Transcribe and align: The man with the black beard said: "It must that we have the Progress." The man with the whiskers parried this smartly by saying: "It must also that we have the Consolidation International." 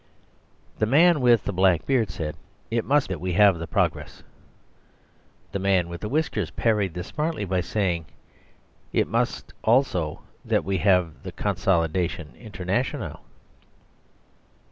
The 0.79 0.87
man 0.87 1.21
with 1.21 1.43
the 1.43 1.53
black 1.53 1.85
beard 1.85 2.09
said: 2.09 2.35
"It 2.71 2.85
must 2.85 3.07
that 3.09 3.21
we 3.21 3.33
have 3.33 3.59
the 3.59 3.67
Progress." 3.67 4.23
The 5.51 5.59
man 5.59 5.89
with 5.89 6.01
the 6.01 6.09
whiskers 6.09 6.49
parried 6.49 6.95
this 6.95 7.05
smartly 7.05 7.45
by 7.45 7.61
saying: 7.61 8.05
"It 8.91 9.07
must 9.07 9.53
also 9.63 10.23
that 10.43 10.65
we 10.65 10.79
have 10.79 11.21
the 11.21 11.31
Consolidation 11.31 12.33
International." 12.35 13.19